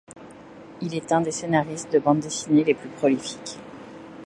[0.81, 3.59] Il est un des scénaristes de bande dessinée les plus prolifiques.